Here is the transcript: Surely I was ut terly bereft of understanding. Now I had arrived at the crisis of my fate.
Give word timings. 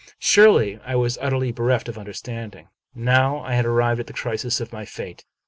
Surely 0.17 0.79
I 0.83 0.95
was 0.95 1.19
ut 1.19 1.31
terly 1.31 1.53
bereft 1.53 1.87
of 1.87 1.95
understanding. 1.95 2.69
Now 2.95 3.37
I 3.41 3.53
had 3.53 3.67
arrived 3.67 3.99
at 3.99 4.07
the 4.07 4.13
crisis 4.17 4.59
of 4.59 4.73
my 4.73 4.83
fate. 4.83 5.25